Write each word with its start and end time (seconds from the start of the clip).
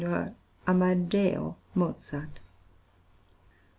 Amadeo 0.65 1.57
Mozart. 1.75 2.41